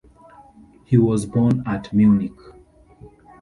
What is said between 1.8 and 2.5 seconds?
Munich.